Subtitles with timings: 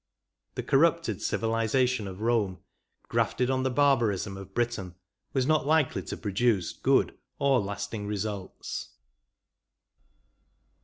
[0.55, 2.57] The corrupted civilisation of Bome,
[3.07, 4.95] grafted on the barbarism of Britain,
[5.31, 8.93] was not likely to produce good or lasting results.